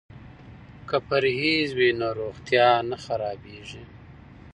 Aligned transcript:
که 0.89 0.97
پرهیز 1.07 1.69
وي 1.77 1.89
نو 1.99 2.09
روغتیا 2.19 2.67
نه 2.89 2.97
خرابیږي. 3.05 3.83